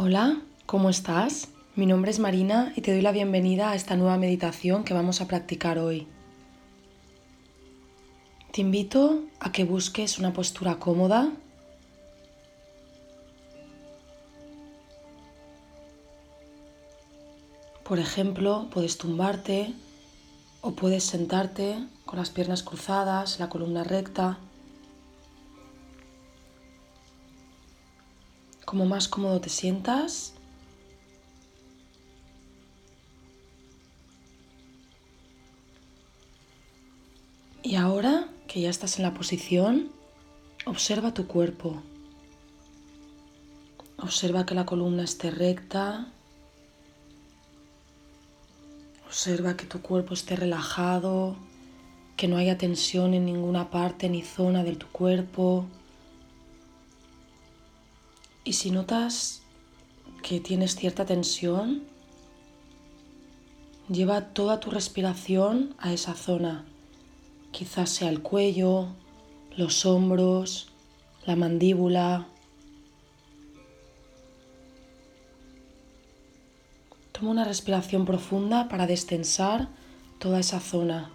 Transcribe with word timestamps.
Hola, 0.00 0.40
¿cómo 0.64 0.90
estás? 0.90 1.48
Mi 1.74 1.84
nombre 1.84 2.12
es 2.12 2.20
Marina 2.20 2.72
y 2.76 2.82
te 2.82 2.92
doy 2.92 3.02
la 3.02 3.10
bienvenida 3.10 3.70
a 3.70 3.74
esta 3.74 3.96
nueva 3.96 4.16
meditación 4.16 4.84
que 4.84 4.94
vamos 4.94 5.20
a 5.20 5.26
practicar 5.26 5.80
hoy. 5.80 6.06
Te 8.52 8.60
invito 8.60 9.24
a 9.40 9.50
que 9.50 9.64
busques 9.64 10.20
una 10.20 10.32
postura 10.32 10.76
cómoda. 10.78 11.32
Por 17.82 17.98
ejemplo, 17.98 18.68
puedes 18.70 18.98
tumbarte 18.98 19.74
o 20.60 20.76
puedes 20.76 21.02
sentarte 21.02 21.76
con 22.04 22.20
las 22.20 22.30
piernas 22.30 22.62
cruzadas, 22.62 23.40
la 23.40 23.48
columna 23.48 23.82
recta. 23.82 24.38
Como 28.68 28.84
más 28.84 29.08
cómodo 29.08 29.40
te 29.40 29.48
sientas. 29.48 30.34
Y 37.62 37.76
ahora 37.76 38.28
que 38.46 38.60
ya 38.60 38.68
estás 38.68 38.98
en 38.98 39.04
la 39.04 39.14
posición, 39.14 39.88
observa 40.66 41.14
tu 41.14 41.26
cuerpo. 41.26 41.82
Observa 43.96 44.44
que 44.44 44.54
la 44.54 44.66
columna 44.66 45.04
esté 45.04 45.30
recta. 45.30 46.12
Observa 49.06 49.56
que 49.56 49.64
tu 49.64 49.80
cuerpo 49.80 50.12
esté 50.12 50.36
relajado, 50.36 51.36
que 52.18 52.28
no 52.28 52.36
haya 52.36 52.58
tensión 52.58 53.14
en 53.14 53.24
ninguna 53.24 53.70
parte 53.70 54.10
ni 54.10 54.20
zona 54.20 54.62
de 54.62 54.76
tu 54.76 54.88
cuerpo. 54.88 55.64
Y 58.48 58.54
si 58.54 58.70
notas 58.70 59.42
que 60.22 60.40
tienes 60.40 60.74
cierta 60.74 61.04
tensión, 61.04 61.82
lleva 63.90 64.32
toda 64.32 64.58
tu 64.58 64.70
respiración 64.70 65.74
a 65.76 65.92
esa 65.92 66.14
zona. 66.14 66.64
Quizás 67.52 67.90
sea 67.90 68.08
el 68.08 68.22
cuello, 68.22 68.86
los 69.54 69.84
hombros, 69.84 70.68
la 71.26 71.36
mandíbula. 71.36 72.26
Toma 77.12 77.32
una 77.32 77.44
respiración 77.44 78.06
profunda 78.06 78.70
para 78.70 78.86
destensar 78.86 79.68
toda 80.18 80.40
esa 80.40 80.58
zona. 80.58 81.10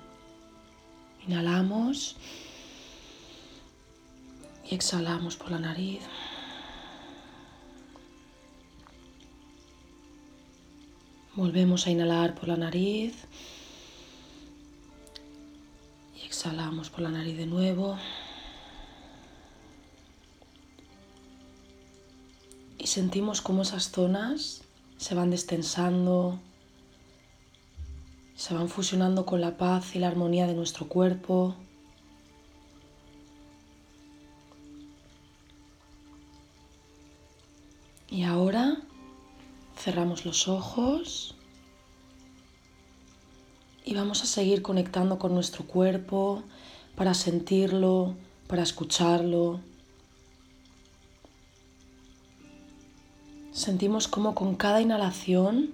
Inhalamos 1.27 2.15
y 4.69 4.75
exhalamos 4.75 5.35
por 5.35 5.49
la 5.49 5.57
nariz. 5.57 6.01
Volvemos 11.35 11.87
a 11.87 11.89
inhalar 11.89 12.35
por 12.35 12.47
la 12.47 12.57
nariz. 12.57 13.25
Y 16.15 16.25
exhalamos 16.27 16.91
por 16.91 17.01
la 17.01 17.09
nariz 17.09 17.37
de 17.37 17.47
nuevo. 17.47 17.97
Y 22.77 22.85
sentimos 22.85 23.41
cómo 23.41 23.63
esas 23.63 23.89
zonas 23.89 24.61
se 24.97 25.15
van 25.15 25.31
destensando, 25.31 26.39
se 28.35 28.53
van 28.53 28.69
fusionando 28.69 29.25
con 29.25 29.41
la 29.41 29.57
paz 29.57 29.95
y 29.95 29.99
la 29.99 30.09
armonía 30.09 30.45
de 30.45 30.53
nuestro 30.53 30.87
cuerpo. 30.87 31.55
Cerramos 39.83 40.23
los 40.23 40.47
ojos 40.47 41.35
y 43.83 43.93
vamos 43.95 44.23
a 44.23 44.25
seguir 44.25 44.61
conectando 44.61 45.19
con 45.19 45.33
nuestro 45.33 45.65
cuerpo 45.65 46.41
para 46.95 47.13
sentirlo, 47.13 48.15
para 48.47 48.63
escucharlo. 48.63 49.59
Sentimos 53.51 54.07
como 54.07 54.33
con 54.35 54.55
cada 54.55 54.79
inhalación 54.79 55.73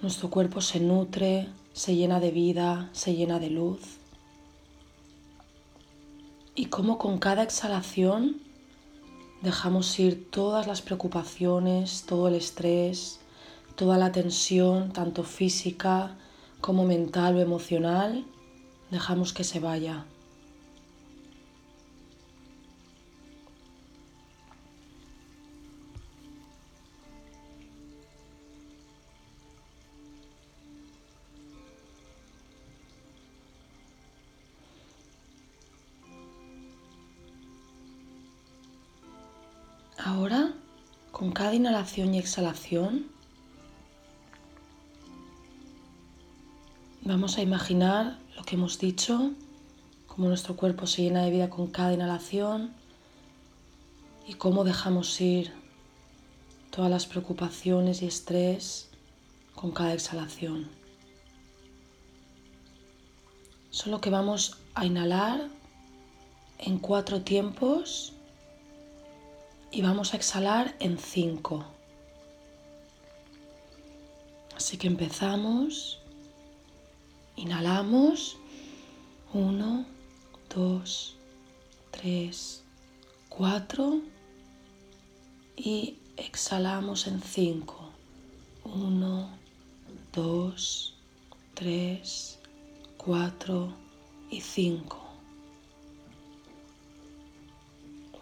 nuestro 0.00 0.30
cuerpo 0.30 0.62
se 0.62 0.80
nutre, 0.80 1.50
se 1.74 1.96
llena 1.96 2.18
de 2.18 2.30
vida, 2.30 2.88
se 2.94 3.14
llena 3.14 3.38
de 3.38 3.50
luz. 3.50 3.98
Y 6.54 6.66
como 6.66 6.96
con 6.96 7.18
cada 7.18 7.42
exhalación 7.42 8.45
Dejamos 9.42 9.98
ir 9.98 10.30
todas 10.30 10.66
las 10.66 10.80
preocupaciones, 10.82 12.04
todo 12.06 12.28
el 12.28 12.34
estrés, 12.34 13.20
toda 13.74 13.98
la 13.98 14.10
tensión, 14.10 14.92
tanto 14.92 15.22
física 15.22 16.16
como 16.60 16.84
mental 16.84 17.36
o 17.36 17.40
emocional. 17.40 18.24
Dejamos 18.90 19.32
que 19.32 19.44
se 19.44 19.60
vaya. 19.60 20.06
Cada 41.46 41.54
inhalación 41.54 42.12
y 42.12 42.18
exhalación, 42.18 43.06
vamos 47.02 47.38
a 47.38 47.42
imaginar 47.42 48.18
lo 48.34 48.42
que 48.42 48.56
hemos 48.56 48.80
dicho, 48.80 49.30
cómo 50.08 50.26
nuestro 50.26 50.56
cuerpo 50.56 50.88
se 50.88 51.02
llena 51.02 51.22
de 51.22 51.30
vida 51.30 51.48
con 51.48 51.68
cada 51.68 51.92
inhalación 51.92 52.72
y 54.26 54.34
cómo 54.34 54.64
dejamos 54.64 55.20
ir 55.20 55.52
todas 56.72 56.90
las 56.90 57.06
preocupaciones 57.06 58.02
y 58.02 58.06
estrés 58.06 58.90
con 59.54 59.70
cada 59.70 59.94
exhalación. 59.94 60.68
Solo 63.70 64.00
que 64.00 64.10
vamos 64.10 64.58
a 64.74 64.84
inhalar 64.84 65.46
en 66.58 66.80
cuatro 66.80 67.22
tiempos 67.22 68.15
y 69.76 69.82
vamos 69.82 70.14
a 70.14 70.16
exhalar 70.16 70.74
en 70.80 70.96
5. 70.96 71.62
Así 74.56 74.78
que 74.78 74.86
empezamos, 74.86 75.98
inhalamos, 77.36 78.38
1, 79.34 79.84
2, 80.54 81.16
3, 81.90 82.64
4 83.28 84.00
y 85.58 85.98
exhalamos 86.16 87.06
en 87.06 87.20
5. 87.20 87.90
1, 88.64 89.28
2, 90.14 90.94
3, 91.52 92.38
4 92.96 93.74
y 94.30 94.40
5. 94.40 95.05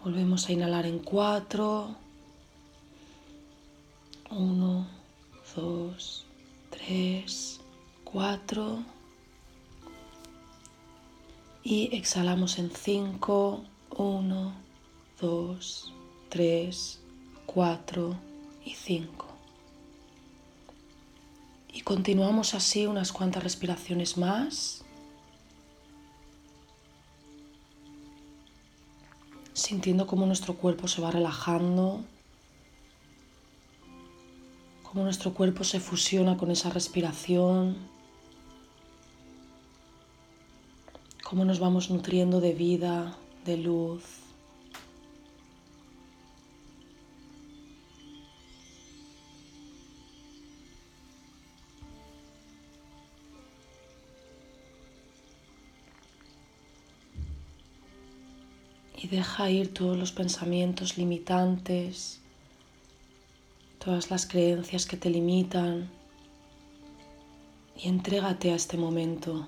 Volvemos 0.05 0.47
a 0.47 0.51
inhalar 0.51 0.85
en 0.85 0.99
cuatro. 0.99 1.95
Uno, 4.29 4.85
dos, 5.55 6.27
tres, 6.69 7.59
cuatro. 8.03 8.83
Y 11.63 11.89
exhalamos 11.95 12.59
en 12.59 12.69
cinco. 12.69 13.63
Uno, 13.97 14.53
dos, 15.19 15.91
tres, 16.29 17.01
cuatro 17.47 18.15
y 18.63 18.75
cinco. 18.75 19.25
Y 21.73 21.81
continuamos 21.81 22.53
así 22.53 22.85
unas 22.85 23.11
cuantas 23.11 23.41
respiraciones 23.41 24.17
más. 24.17 24.84
Sintiendo 29.65 30.05
cómo 30.05 30.27
nuestro 30.27 30.53
cuerpo 30.53 30.87
se 30.87 31.01
va 31.01 31.09
relajando, 31.09 32.03
cómo 34.83 35.03
nuestro 35.03 35.33
cuerpo 35.33 35.63
se 35.63 35.79
fusiona 35.79 36.37
con 36.37 36.51
esa 36.51 36.69
respiración, 36.69 37.75
cómo 41.23 41.45
nos 41.45 41.57
vamos 41.57 41.89
nutriendo 41.89 42.41
de 42.41 42.53
vida, 42.53 43.17
de 43.43 43.57
luz. 43.57 44.24
Y 59.01 59.07
deja 59.07 59.49
ir 59.49 59.73
todos 59.73 59.97
los 59.97 60.11
pensamientos 60.11 60.97
limitantes, 60.97 62.19
todas 63.83 64.09
las 64.09 64.25
creencias 64.25 64.85
que 64.85 64.97
te 64.97 65.09
limitan 65.09 65.89
y 67.77 67.87
entrégate 67.87 68.51
a 68.51 68.55
este 68.55 68.77
momento. 68.77 69.47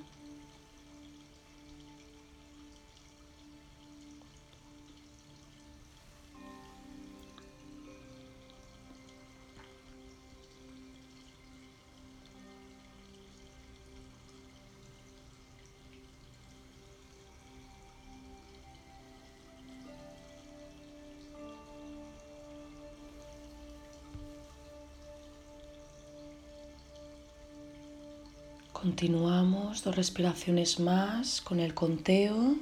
Continuamos 28.98 29.84
dos 29.84 29.96
respiraciones 29.96 30.80
más 30.80 31.40
con 31.42 31.60
el 31.60 31.76
conteo. 31.76 32.56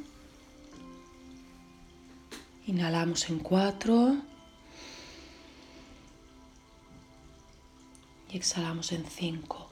Inhalamos 2.67 3.29
en 3.29 3.39
cuatro. 3.39 4.17
Y 8.29 8.35
exhalamos 8.35 8.91
en 8.91 9.05
cinco. 9.05 9.69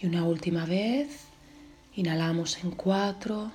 Y 0.00 0.06
una 0.06 0.24
última 0.24 0.66
vez. 0.66 1.26
Inhalamos 1.94 2.58
en 2.64 2.72
cuatro. 2.72 3.52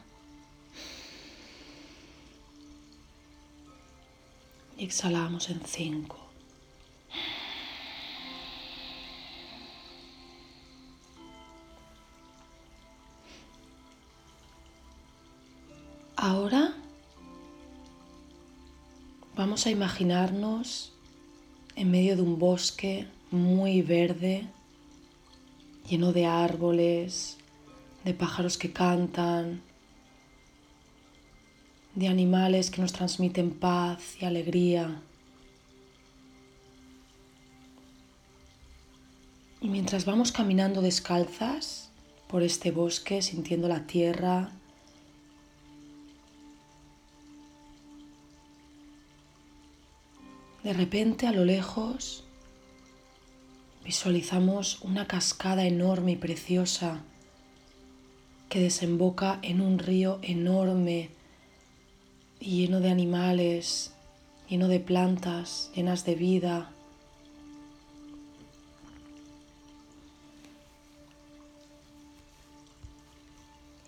Y 4.77 4.85
exhalamos 4.85 5.49
en 5.49 5.59
cinco. 5.65 6.28
Ahora 16.31 16.75
vamos 19.35 19.65
a 19.65 19.71
imaginarnos 19.71 20.93
en 21.75 21.89
medio 21.89 22.15
de 22.15 22.21
un 22.21 22.37
bosque 22.37 23.07
muy 23.31 23.81
verde, 23.81 24.47
lleno 25.89 26.13
de 26.13 26.27
árboles, 26.27 27.37
de 28.05 28.13
pájaros 28.13 28.59
que 28.59 28.71
cantan, 28.71 29.63
de 31.95 32.07
animales 32.07 32.69
que 32.69 32.83
nos 32.83 32.93
transmiten 32.93 33.49
paz 33.49 34.21
y 34.21 34.25
alegría. 34.25 35.01
Y 39.61 39.67
mientras 39.67 40.05
vamos 40.05 40.31
caminando 40.31 40.83
descalzas 40.83 41.89
por 42.27 42.43
este 42.43 42.69
bosque, 42.69 43.23
sintiendo 43.23 43.67
la 43.67 43.87
tierra, 43.87 44.51
De 50.69 50.75
repente 50.75 51.25
a 51.25 51.31
lo 51.31 51.45
lejos 51.45 52.25
visualizamos 53.83 54.80
una 54.81 55.07
cascada 55.07 55.66
enorme 55.66 56.12
y 56.12 56.16
preciosa 56.16 57.01
que 58.50 58.60
desemboca 58.60 59.39
en 59.42 59.62
un 59.62 59.80
río 59.80 60.19
enorme 60.21 61.10
lleno 62.39 62.81
de 62.81 62.92
animales, 62.92 63.94
lleno 64.48 64.68
de 64.68 64.80
plantas, 64.80 65.71
llenas 65.74 66.06
de 66.06 66.13
vida. 66.13 66.71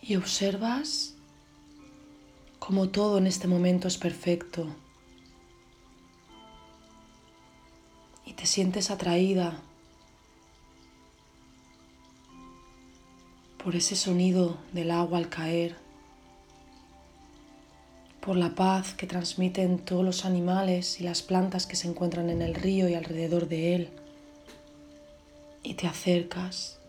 Y 0.01 0.15
observas 0.15 1.13
cómo 2.57 2.89
todo 2.89 3.19
en 3.19 3.27
este 3.27 3.47
momento 3.47 3.87
es 3.87 3.99
perfecto. 3.99 4.80
Y 8.31 8.33
te 8.33 8.45
sientes 8.45 8.91
atraída 8.91 9.59
por 13.61 13.75
ese 13.75 13.97
sonido 13.97 14.57
del 14.71 14.91
agua 14.91 15.17
al 15.17 15.27
caer, 15.27 15.75
por 18.21 18.37
la 18.37 18.55
paz 18.55 18.93
que 18.93 19.05
transmiten 19.05 19.79
todos 19.79 20.05
los 20.05 20.23
animales 20.23 21.01
y 21.01 21.03
las 21.03 21.21
plantas 21.21 21.67
que 21.67 21.75
se 21.75 21.89
encuentran 21.89 22.29
en 22.29 22.41
el 22.41 22.55
río 22.55 22.87
y 22.87 22.93
alrededor 22.93 23.49
de 23.49 23.75
él. 23.75 23.89
Y 25.61 25.73
te 25.73 25.87
acercas 25.87 26.79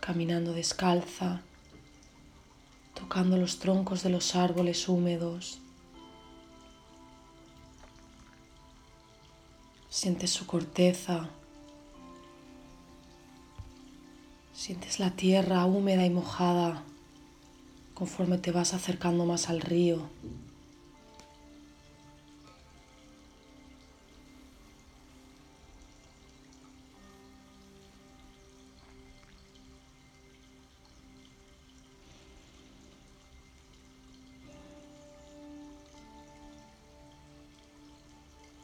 caminando 0.00 0.54
descalza, 0.54 1.42
tocando 2.94 3.36
los 3.36 3.58
troncos 3.58 4.02
de 4.02 4.08
los 4.08 4.34
árboles 4.34 4.88
húmedos, 4.88 5.58
Sientes 9.96 10.28
su 10.28 10.46
corteza. 10.46 11.30
Sientes 14.52 15.00
la 15.00 15.12
tierra 15.12 15.64
húmeda 15.64 16.04
y 16.04 16.10
mojada 16.10 16.82
conforme 17.94 18.36
te 18.36 18.52
vas 18.52 18.74
acercando 18.74 19.24
más 19.24 19.48
al 19.48 19.62
río. 19.62 20.02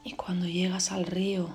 Y 0.04 0.12
cuando 0.12 0.46
llegas 0.46 0.90
al 0.90 1.06
río, 1.06 1.54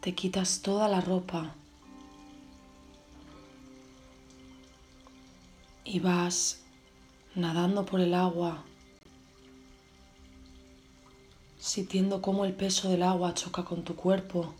te 0.00 0.14
quitas 0.14 0.60
toda 0.62 0.88
la 0.88 1.00
ropa 1.00 1.54
y 5.84 6.00
vas 6.00 6.60
nadando 7.34 7.86
por 7.86 8.00
el 8.00 8.14
agua, 8.14 8.64
sintiendo 11.58 12.20
cómo 12.20 12.44
el 12.44 12.52
peso 12.52 12.88
del 12.88 13.02
agua 13.02 13.34
choca 13.34 13.64
con 13.64 13.84
tu 13.84 13.94
cuerpo, 13.94 14.52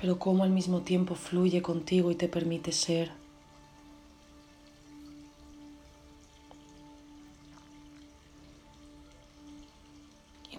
pero 0.00 0.18
cómo 0.18 0.44
al 0.44 0.50
mismo 0.50 0.82
tiempo 0.82 1.14
fluye 1.14 1.62
contigo 1.62 2.10
y 2.10 2.14
te 2.14 2.28
permite 2.28 2.72
ser. 2.72 3.10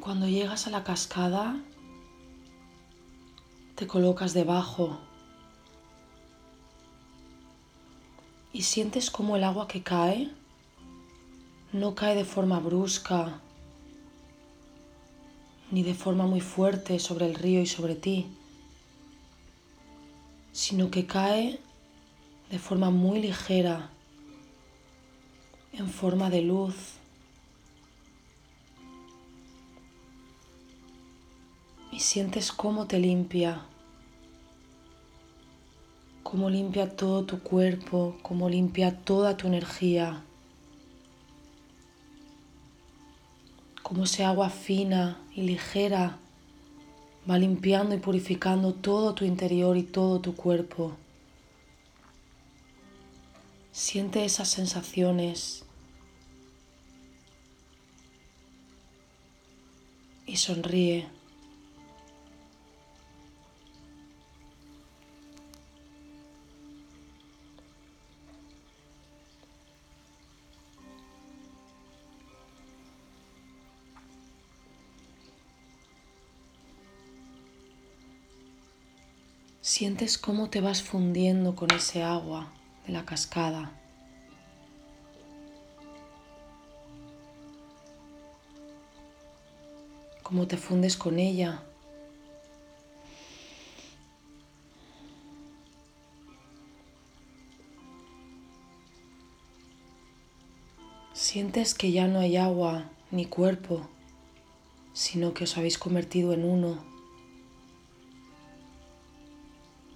Cuando 0.10 0.28
llegas 0.28 0.66
a 0.66 0.72
la 0.72 0.84
cascada, 0.84 1.56
te 3.76 3.86
colocas 3.86 4.34
debajo 4.34 4.98
y 8.52 8.64
sientes 8.64 9.12
como 9.12 9.36
el 9.36 9.44
agua 9.44 9.68
que 9.68 9.84
cae 9.84 10.32
no 11.74 11.94
cae 11.94 12.16
de 12.16 12.26
forma 12.26 12.60
brusca 12.60 13.40
ni 15.70 15.84
de 15.84 15.94
forma 15.94 16.26
muy 16.26 16.42
fuerte 16.42 16.98
sobre 16.98 17.28
el 17.28 17.36
río 17.36 17.62
y 17.62 17.68
sobre 17.68 17.94
ti, 17.94 18.26
sino 20.54 20.90
que 20.90 21.06
cae 21.06 21.60
de 22.50 22.58
forma 22.58 22.90
muy 22.90 23.22
ligera, 23.22 23.92
en 25.72 25.88
forma 25.88 26.32
de 26.32 26.42
luz 26.42 26.99
y 32.00 32.02
sientes 32.02 32.54
cómo 32.54 32.88
te 32.88 32.98
limpia, 32.98 33.66
cómo 36.24 36.50
limpia 36.50 36.96
todo 36.96 37.26
tu 37.26 37.40
cuerpo, 37.42 38.16
cómo 38.22 38.48
limpia 38.48 39.02
toda 39.02 39.36
tu 39.36 39.48
energía, 39.48 40.24
cómo 43.84 44.06
ese 44.06 44.24
agua 44.24 44.50
fina 44.50 45.20
y 45.36 45.42
ligera 45.42 46.18
va 47.30 47.38
limpiando 47.38 47.96
y 47.96 48.00
purificando 48.00 48.74
todo 48.74 49.14
tu 49.14 49.26
interior 49.26 49.76
y 49.76 49.84
todo 49.84 50.22
tu 50.22 50.38
cuerpo. 50.38 50.96
Siente 53.74 54.24
esas 54.24 54.48
sensaciones 54.48 55.66
y 60.26 60.38
sonríe. 60.38 61.19
Sientes 79.72 80.18
cómo 80.18 80.50
te 80.50 80.62
vas 80.62 80.82
fundiendo 80.82 81.56
con 81.56 81.70
ese 81.70 82.02
agua 82.02 82.52
de 82.88 82.92
la 82.92 83.06
cascada. 83.06 83.72
Cómo 90.24 90.48
te 90.48 90.58
fundes 90.58 90.98
con 90.98 91.20
ella. 91.20 91.62
Sientes 101.14 101.76
que 101.76 101.92
ya 101.92 102.08
no 102.08 102.18
hay 102.22 102.38
agua 102.38 102.90
ni 103.12 103.28
cuerpo, 103.28 103.88
sino 104.94 105.36
que 105.36 105.44
os 105.44 105.56
habéis 105.60 105.78
convertido 105.78 106.34
en 106.34 106.44
uno, 106.44 106.99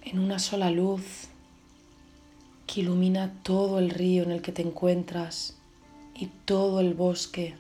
en 0.06 0.20
una 0.20 0.40
sola 0.40 0.70
luz 0.70 1.28
que 2.68 2.82
ilumina 2.82 3.34
todo 3.44 3.80
el 3.80 3.90
río 3.90 4.24
en 4.24 4.32
el 4.32 4.42
que 4.42 4.52
te 4.52 4.62
encuentras 4.62 5.56
y 6.16 6.28
todo 6.46 6.80
el 6.80 6.94
bosque. 6.94 7.56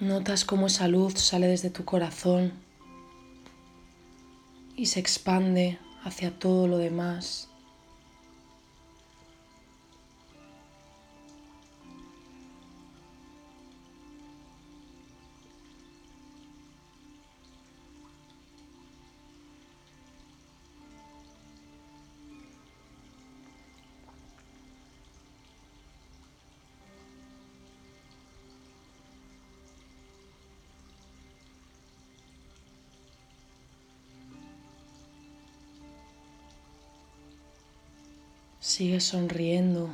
Notas 0.00 0.44
cómo 0.44 0.66
esa 0.66 0.88
luz 0.88 1.14
sale 1.20 1.46
desde 1.46 1.70
tu 1.70 1.84
corazón 1.84 2.52
y 4.76 4.86
se 4.86 4.98
expande 4.98 5.78
hacia 6.02 6.36
todo 6.36 6.66
lo 6.66 6.78
demás. 6.78 7.51
Sigue 38.82 38.98
sonriendo 38.98 39.90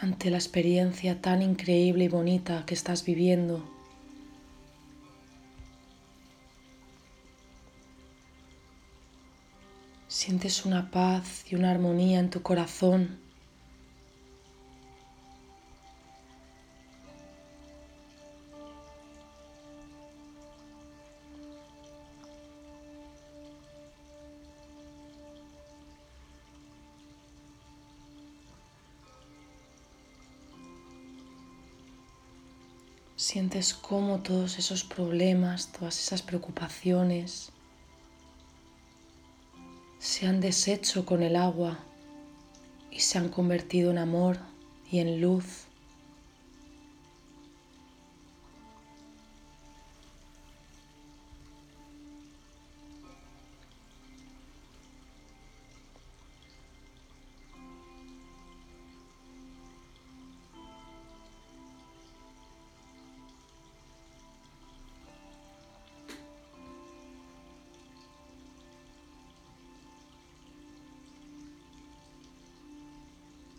ante 0.00 0.28
la 0.28 0.38
experiencia 0.38 1.20
tan 1.22 1.40
increíble 1.40 2.06
y 2.06 2.08
bonita 2.08 2.66
que 2.66 2.74
estás 2.74 3.04
viviendo. 3.04 3.62
Sientes 10.08 10.64
una 10.64 10.90
paz 10.90 11.44
y 11.48 11.54
una 11.54 11.70
armonía 11.70 12.18
en 12.18 12.28
tu 12.28 12.42
corazón 12.42 13.20
Sientes 33.34 33.74
cómo 33.74 34.20
todos 34.20 34.60
esos 34.60 34.84
problemas, 34.84 35.72
todas 35.72 35.98
esas 35.98 36.22
preocupaciones 36.22 37.50
se 39.98 40.28
han 40.28 40.40
deshecho 40.40 41.04
con 41.04 41.20
el 41.20 41.34
agua 41.34 41.80
y 42.92 43.00
se 43.00 43.18
han 43.18 43.30
convertido 43.30 43.90
en 43.90 43.98
amor 43.98 44.38
y 44.88 45.00
en 45.00 45.20
luz. 45.20 45.66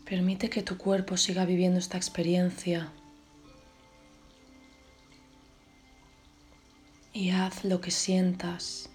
Permite 0.05 0.51
que 0.51 0.61
tu 0.61 0.77
cuerpo 0.77 1.17
siga 1.17 1.45
viviendo 1.45 1.79
esta 1.79 1.97
experiencia. 1.97 2.91
Y 7.11 7.31
haz 7.31 7.65
lo 7.65 7.81
que 7.81 7.89
sientas. 7.89 8.91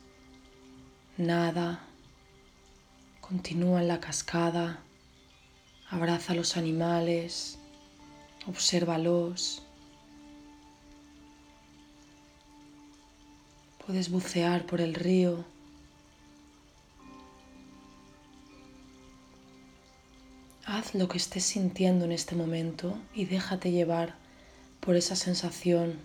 Nada, 1.17 1.81
continúa 3.21 3.81
en 3.83 3.89
la 3.89 3.99
cascada, 3.99 4.85
abraza 5.91 6.33
a 6.33 6.37
los 6.37 6.57
animales, 6.57 7.59
obsérvalos. 8.47 9.65
Puedes 13.85 14.11
bucear 14.11 14.65
por 14.65 14.81
el 14.81 14.95
río 14.95 15.45
Haz 20.73 20.95
lo 20.95 21.09
que 21.09 21.19
estés 21.19 21.43
sintiendo 21.43 22.05
en 22.05 22.13
este 22.13 22.37
momento 22.37 22.97
y 23.13 23.25
déjate 23.25 23.73
llevar 23.73 24.15
por 24.79 24.95
esa 24.95 25.17
sensación 25.17 25.99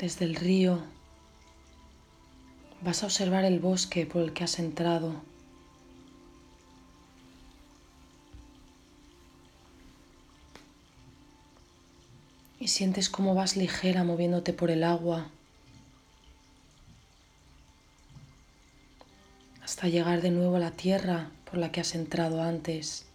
desde 0.00 0.24
el 0.24 0.34
río, 0.34 0.82
vas 2.82 3.02
a 3.02 3.06
observar 3.06 3.44
el 3.44 3.60
bosque 3.60 4.06
por 4.06 4.22
el 4.22 4.32
que 4.32 4.44
has 4.44 4.58
entrado. 4.58 5.14
Y 12.58 12.68
sientes 12.68 13.08
cómo 13.08 13.34
vas 13.34 13.56
ligera 13.56 14.02
moviéndote 14.04 14.52
por 14.52 14.70
el 14.70 14.84
agua 14.84 15.30
hasta 19.62 19.88
llegar 19.88 20.20
de 20.20 20.30
nuevo 20.30 20.56
a 20.56 20.60
la 20.60 20.72
tierra 20.72 21.30
por 21.44 21.58
la 21.58 21.70
que 21.70 21.80
has 21.80 21.94
entrado 21.94 22.42
antes. 22.42 23.06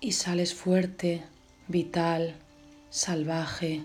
y 0.00 0.12
sales 0.12 0.54
fuerte, 0.54 1.24
vital, 1.66 2.36
salvaje. 2.90 3.84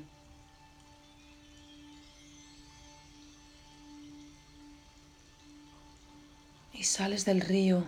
Y 6.73 6.83
sales 6.83 7.25
del 7.25 7.41
río 7.41 7.85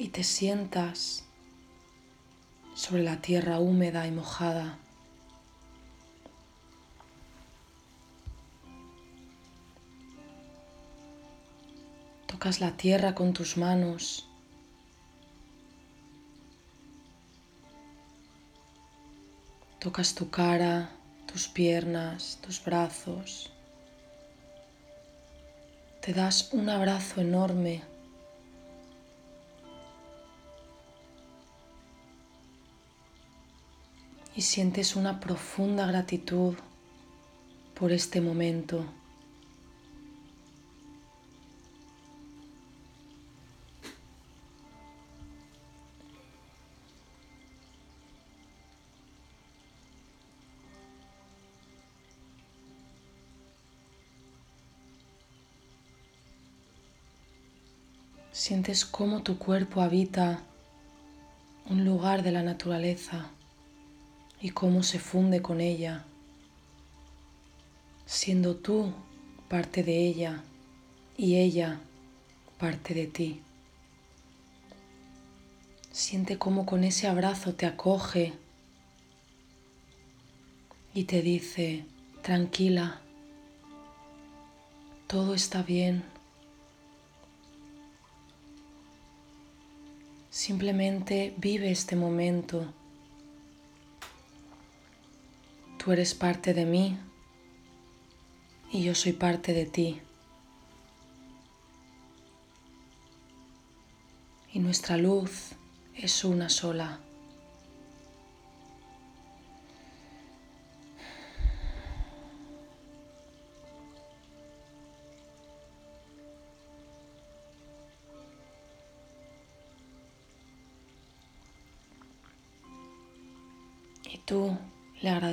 y 0.00 0.08
te 0.08 0.24
sientas 0.24 1.24
sobre 2.74 3.02
la 3.02 3.20
tierra 3.20 3.58
húmeda 3.58 4.06
y 4.06 4.12
mojada. 4.12 4.78
Tocas 12.26 12.60
la 12.60 12.78
tierra 12.78 13.14
con 13.14 13.34
tus 13.34 13.58
manos 13.58 14.29
Tocas 19.80 20.14
tu 20.14 20.28
cara, 20.28 20.90
tus 21.24 21.48
piernas, 21.48 22.38
tus 22.42 22.62
brazos. 22.62 23.50
Te 26.02 26.12
das 26.12 26.52
un 26.52 26.68
abrazo 26.68 27.22
enorme. 27.22 27.80
Y 34.36 34.42
sientes 34.42 34.96
una 34.96 35.18
profunda 35.18 35.86
gratitud 35.86 36.56
por 37.72 37.90
este 37.90 38.20
momento. 38.20 38.84
Sientes 58.32 58.84
cómo 58.84 59.22
tu 59.22 59.38
cuerpo 59.38 59.80
habita 59.80 60.40
un 61.68 61.84
lugar 61.84 62.22
de 62.22 62.30
la 62.30 62.42
naturaleza 62.42 63.28
y 64.40 64.50
cómo 64.50 64.84
se 64.84 65.00
funde 65.00 65.42
con 65.42 65.60
ella, 65.60 66.04
siendo 68.06 68.54
tú 68.56 68.92
parte 69.48 69.82
de 69.82 70.06
ella 70.06 70.42
y 71.16 71.36
ella 71.36 71.80
parte 72.58 72.94
de 72.94 73.06
ti. 73.08 73.40
Siente 75.90 76.38
cómo 76.38 76.66
con 76.66 76.84
ese 76.84 77.08
abrazo 77.08 77.54
te 77.54 77.66
acoge 77.66 78.32
y 80.94 81.04
te 81.04 81.20
dice, 81.20 81.84
tranquila, 82.22 83.00
todo 85.08 85.34
está 85.34 85.62
bien. 85.64 86.09
Simplemente 90.46 91.34
vive 91.36 91.70
este 91.70 91.96
momento. 91.96 92.72
Tú 95.76 95.92
eres 95.92 96.14
parte 96.14 96.54
de 96.54 96.64
mí 96.64 96.96
y 98.72 98.82
yo 98.82 98.94
soy 98.94 99.12
parte 99.12 99.52
de 99.52 99.66
ti. 99.66 100.00
Y 104.54 104.60
nuestra 104.60 104.96
luz 104.96 105.50
es 105.94 106.24
una 106.24 106.48
sola. 106.48 107.00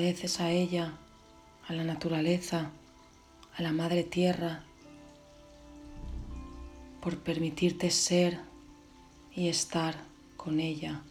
A 0.08 0.52
ella, 0.52 0.93
a 1.67 1.74
la 1.74 1.84
naturaleza, 1.84 2.72
a 3.58 3.62
la 3.62 3.74
madre 3.74 4.06
tierra, 4.06 4.63
por 7.02 7.17
permitirte 7.17 7.91
ser 7.91 8.39
y 9.36 9.50
estar 9.50 9.96
con 10.38 10.62
ella, 10.62 11.02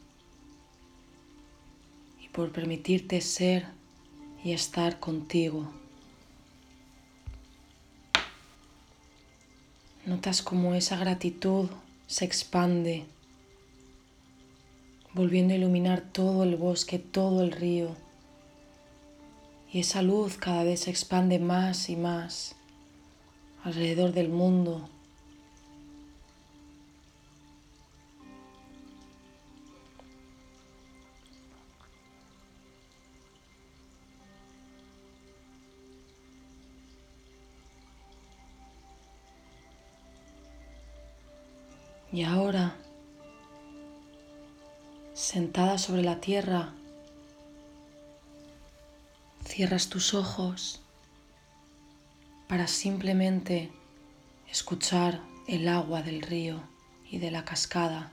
y 2.24 2.28
por 2.28 2.52
permitirte 2.52 3.20
ser 3.20 3.66
y 4.42 4.52
estar 4.52 4.98
contigo. 4.98 5.70
Notas 10.06 10.40
como 10.40 10.74
esa 10.74 10.96
gratitud 10.96 11.68
se 12.06 12.24
expande 12.24 13.04
volviendo 15.12 15.52
a 15.52 15.58
iluminar 15.58 16.00
todo 16.00 16.44
el 16.44 16.56
bosque, 16.56 16.98
todo 16.98 17.42
el 17.42 17.52
río. 17.52 18.05
Y 19.76 19.80
esa 19.80 20.00
luz 20.00 20.38
cada 20.38 20.64
vez 20.64 20.80
se 20.80 20.90
expande 20.90 21.38
más 21.38 21.90
y 21.90 21.96
más 21.96 22.56
alrededor 23.62 24.12
del 24.12 24.30
mundo. 24.30 24.88
Y 42.10 42.22
ahora 42.22 42.76
sentada 45.12 45.76
sobre 45.76 46.00
la 46.02 46.18
tierra, 46.22 46.72
cierras 49.56 49.88
tus 49.88 50.12
ojos 50.12 50.82
para 52.46 52.66
simplemente 52.66 53.70
escuchar 54.50 55.22
el 55.48 55.66
agua 55.68 56.02
del 56.02 56.20
río 56.20 56.60
y 57.10 57.16
de 57.20 57.30
la 57.30 57.46
cascada. 57.46 58.12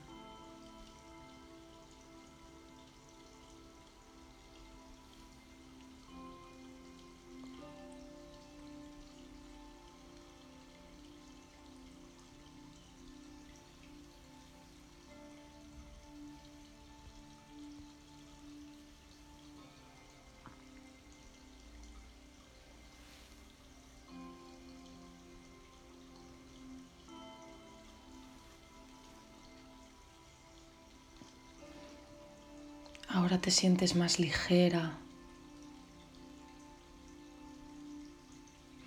Ahora 33.24 33.40
te 33.40 33.50
sientes 33.50 33.96
más 33.96 34.20
ligera, 34.20 34.98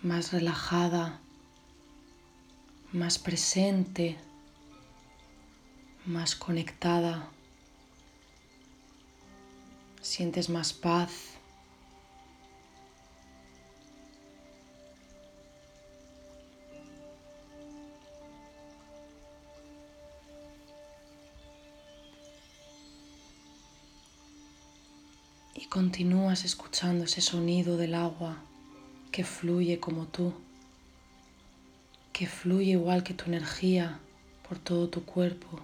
más 0.04 0.32
relajada, 0.32 1.20
más 2.94 3.18
presente, 3.18 4.16
más 6.06 6.36
conectada. 6.36 7.32
Sientes 10.04 10.50
más 10.50 10.72
paz. 10.72 11.37
Continúas 25.70 26.46
escuchando 26.46 27.04
ese 27.04 27.20
sonido 27.20 27.76
del 27.76 27.94
agua 27.94 28.38
que 29.12 29.26
fluye 29.26 29.80
como 29.80 30.06
tú, 30.06 30.34
que 32.14 32.26
fluye 32.26 32.72
igual 32.72 33.04
que 33.04 33.14
tu 33.14 33.26
energía 33.26 34.00
por 34.48 34.60
todo 34.60 34.88
tu 34.88 35.04
cuerpo. 35.04 35.60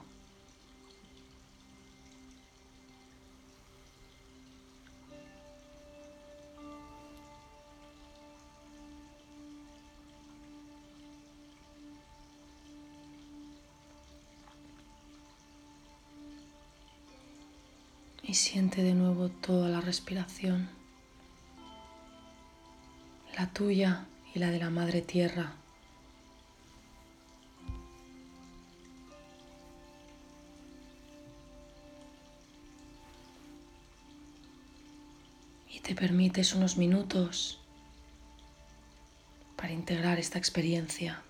Siente 18.54 18.84
de 18.84 18.94
nuevo 18.94 19.30
toda 19.30 19.68
la 19.68 19.82
respiración, 19.82 20.70
la 23.36 23.48
tuya 23.48 24.06
y 24.36 24.38
la 24.38 24.52
de 24.52 24.60
la 24.60 24.70
Madre 24.70 25.02
Tierra. 25.02 25.56
Y 35.68 35.80
te 35.80 35.96
permites 35.96 36.54
unos 36.54 36.78
minutos 36.78 37.60
para 39.56 39.74
integrar 39.74 40.20
esta 40.20 40.38
experiencia. 40.38 41.24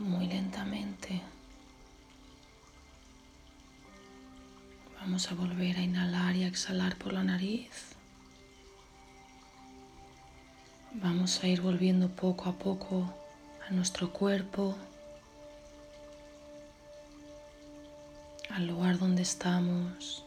Muy 0.00 0.26
lentamente. 0.26 1.20
Vamos 5.00 5.30
a 5.30 5.34
volver 5.34 5.76
a 5.76 5.82
inhalar 5.82 6.36
y 6.36 6.44
a 6.44 6.48
exhalar 6.48 6.96
por 6.96 7.12
la 7.12 7.22
nariz. 7.22 7.94
Vamos 10.94 11.42
a 11.42 11.48
ir 11.48 11.60
volviendo 11.60 12.08
poco 12.08 12.48
a 12.48 12.52
poco 12.58 13.14
a 13.66 13.70
nuestro 13.72 14.12
cuerpo, 14.12 14.76
al 18.50 18.66
lugar 18.66 18.98
donde 18.98 19.22
estamos. 19.22 20.24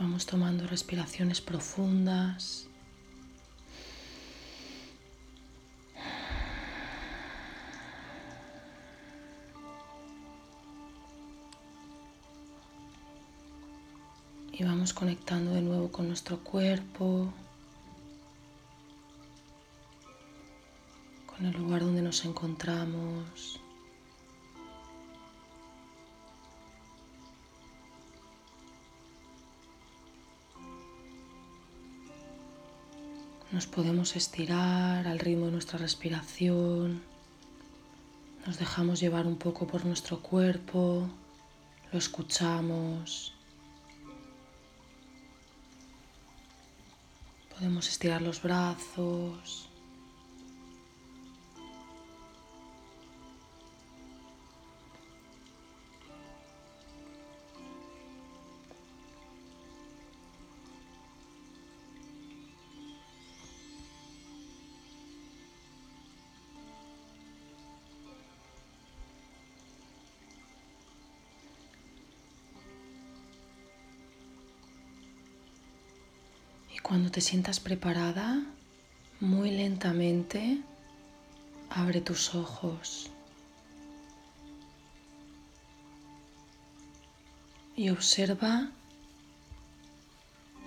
Vamos 0.00 0.24
tomando 0.24 0.66
respiraciones 0.66 1.42
profundas. 1.42 2.66
Y 14.52 14.64
vamos 14.64 14.94
conectando 14.94 15.52
de 15.52 15.60
nuevo 15.60 15.92
con 15.92 16.08
nuestro 16.08 16.38
cuerpo, 16.38 17.30
con 21.26 21.44
el 21.44 21.52
lugar 21.52 21.82
donde 21.82 22.00
nos 22.00 22.24
encontramos. 22.24 23.59
Nos 33.52 33.66
podemos 33.66 34.14
estirar 34.14 35.08
al 35.08 35.18
ritmo 35.18 35.46
de 35.46 35.52
nuestra 35.52 35.76
respiración. 35.76 37.02
Nos 38.46 38.58
dejamos 38.60 39.00
llevar 39.00 39.26
un 39.26 39.36
poco 39.36 39.66
por 39.66 39.84
nuestro 39.84 40.20
cuerpo. 40.20 41.08
Lo 41.90 41.98
escuchamos. 41.98 43.32
Podemos 47.52 47.88
estirar 47.88 48.22
los 48.22 48.40
brazos. 48.40 49.69
Cuando 76.90 77.12
te 77.12 77.20
sientas 77.20 77.60
preparada, 77.60 78.42
muy 79.20 79.52
lentamente 79.52 80.58
abre 81.70 82.00
tus 82.00 82.34
ojos 82.34 83.12
y 87.76 87.90
observa 87.90 88.72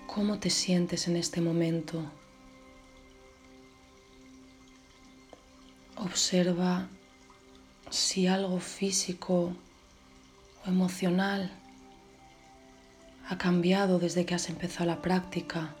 cómo 0.06 0.38
te 0.38 0.48
sientes 0.48 1.08
en 1.08 1.16
este 1.16 1.42
momento. 1.42 2.10
Observa 5.96 6.88
si 7.90 8.28
algo 8.28 8.60
físico 8.60 9.54
o 10.64 10.68
emocional 10.70 11.52
ha 13.28 13.36
cambiado 13.36 13.98
desde 13.98 14.24
que 14.24 14.34
has 14.34 14.48
empezado 14.48 14.86
la 14.86 15.02
práctica. 15.02 15.76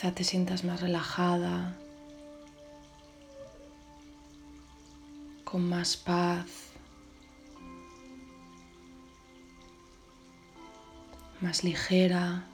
Quizá 0.00 0.14
te 0.14 0.24
sientas 0.24 0.64
más 0.64 0.80
relajada, 0.80 1.76
con 5.44 5.68
más 5.68 5.94
paz, 5.98 6.46
más 11.42 11.64
ligera. 11.64 12.46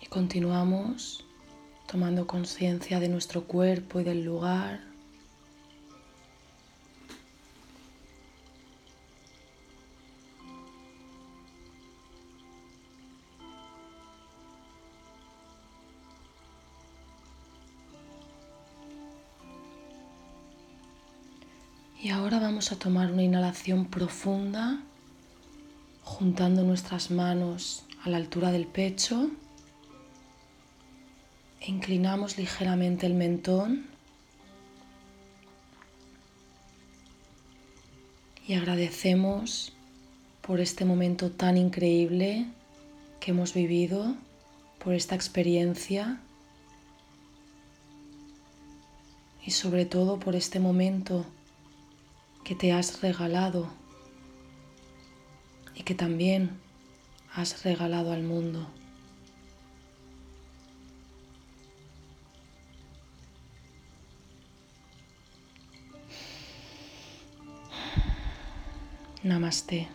Y 0.00 0.06
continuamos 0.06 1.26
tomando 1.86 2.26
conciencia 2.26 3.00
de 3.00 3.10
nuestro 3.10 3.44
cuerpo 3.44 4.00
y 4.00 4.04
del 4.04 4.24
lugar. 4.24 4.93
Y 22.04 22.10
ahora 22.10 22.38
vamos 22.38 22.70
a 22.70 22.78
tomar 22.78 23.10
una 23.10 23.22
inhalación 23.22 23.86
profunda, 23.86 24.78
juntando 26.02 26.62
nuestras 26.62 27.10
manos 27.10 27.86
a 28.02 28.10
la 28.10 28.18
altura 28.18 28.52
del 28.52 28.66
pecho. 28.66 29.30
E 31.62 31.70
inclinamos 31.70 32.36
ligeramente 32.36 33.06
el 33.06 33.14
mentón. 33.14 33.86
Y 38.46 38.52
agradecemos 38.52 39.72
por 40.42 40.60
este 40.60 40.84
momento 40.84 41.30
tan 41.30 41.56
increíble 41.56 42.48
que 43.18 43.30
hemos 43.30 43.54
vivido, 43.54 44.14
por 44.78 44.92
esta 44.92 45.14
experiencia 45.14 46.20
y 49.42 49.52
sobre 49.52 49.86
todo 49.86 50.20
por 50.20 50.36
este 50.36 50.60
momento 50.60 51.24
que 52.44 52.54
te 52.54 52.72
has 52.72 53.00
regalado 53.00 53.68
y 55.74 55.82
que 55.82 55.94
también 55.94 56.50
has 57.34 57.64
regalado 57.64 58.12
al 58.12 58.22
mundo. 58.22 58.68
Namaste. 69.22 69.88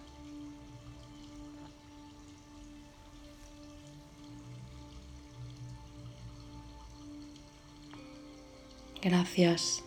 Gracias 9.03 9.83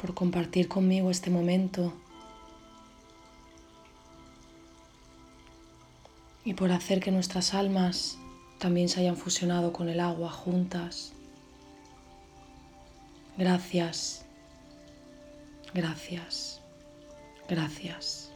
por 0.00 0.14
compartir 0.14 0.68
conmigo 0.68 1.10
este 1.10 1.28
momento 1.28 1.92
y 6.44 6.54
por 6.54 6.72
hacer 6.72 7.00
que 7.00 7.10
nuestras 7.10 7.54
almas 7.54 8.18
también 8.58 8.88
se 8.88 9.00
hayan 9.00 9.16
fusionado 9.16 9.72
con 9.72 9.88
el 9.88 10.00
agua 10.00 10.30
juntas. 10.30 11.12
Gracias, 13.36 14.24
gracias, 15.72 16.60
gracias. 17.48 18.33